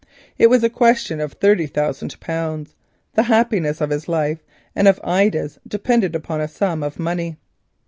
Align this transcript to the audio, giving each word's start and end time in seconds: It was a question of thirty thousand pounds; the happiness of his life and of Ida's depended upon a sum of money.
It 0.39 0.49
was 0.49 0.63
a 0.63 0.69
question 0.71 1.19
of 1.21 1.33
thirty 1.33 1.67
thousand 1.67 2.19
pounds; 2.19 2.73
the 3.13 3.21
happiness 3.21 3.81
of 3.81 3.91
his 3.91 4.09
life 4.09 4.39
and 4.75 4.87
of 4.87 4.99
Ida's 5.03 5.59
depended 5.67 6.15
upon 6.15 6.41
a 6.41 6.47
sum 6.47 6.81
of 6.81 6.97
money. 6.97 7.37